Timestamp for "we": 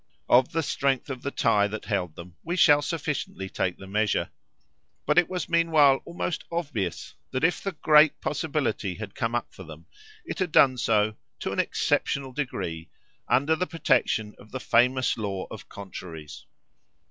2.43-2.55